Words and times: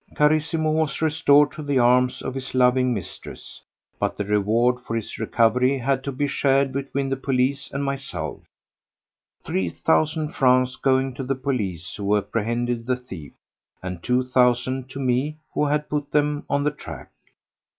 Carissimo 0.15 0.71
was 0.73 0.99
restored 0.99 1.51
to 1.51 1.61
the 1.61 1.77
arms 1.77 2.23
of 2.23 2.33
his 2.33 2.55
loving 2.55 2.91
mistress, 2.91 3.61
but 3.99 4.17
the 4.17 4.25
reward 4.25 4.79
for 4.81 4.95
his 4.95 5.19
recovery 5.19 5.77
had 5.77 6.03
to 6.03 6.11
be 6.11 6.25
shared 6.25 6.71
between 6.71 7.07
the 7.09 7.15
police 7.15 7.69
and 7.71 7.83
myself: 7.83 8.41
three 9.43 9.69
thousand 9.69 10.29
francs 10.33 10.75
going 10.75 11.13
to 11.13 11.23
the 11.23 11.35
police 11.35 11.97
who 11.97 12.17
apprehended 12.17 12.87
the 12.87 12.97
thief, 12.97 13.33
and 13.83 14.01
two 14.01 14.23
thousand 14.23 14.89
to 14.89 14.99
me 14.99 15.37
who 15.53 15.65
had 15.67 15.87
put 15.87 16.11
them 16.11 16.45
on 16.49 16.63
the 16.63 16.71
track. 16.71 17.11